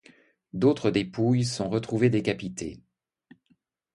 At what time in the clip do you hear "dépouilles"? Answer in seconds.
0.89-1.45